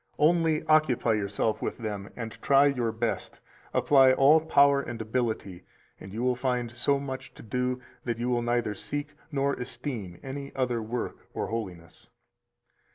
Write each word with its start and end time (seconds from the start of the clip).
318 0.15 0.35
Only 0.35 0.65
occupy 0.67 1.13
yourself 1.13 1.61
with 1.61 1.77
them, 1.77 2.09
and 2.15 2.41
try 2.41 2.65
your 2.65 2.91
best, 2.91 3.39
apply 3.71 4.13
all 4.13 4.41
power 4.41 4.81
and 4.81 4.99
ability, 4.99 5.63
and 5.99 6.11
you 6.11 6.23
will 6.23 6.35
find 6.35 6.71
so 6.71 6.99
much 6.99 7.35
to 7.35 7.43
do 7.43 7.79
that 8.05 8.17
you 8.17 8.27
will 8.27 8.41
neither 8.41 8.73
seek 8.73 9.13
nor 9.31 9.53
esteem 9.53 10.19
any 10.23 10.51
other 10.55 10.81
work 10.81 11.27
or 11.35 11.49
holiness. 11.49 12.09